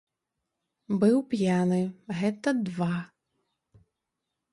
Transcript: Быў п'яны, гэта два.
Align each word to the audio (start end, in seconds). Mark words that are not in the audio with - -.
Быў 1.03 1.17
п'яны, 1.33 1.81
гэта 2.21 2.49
два. 2.71 2.91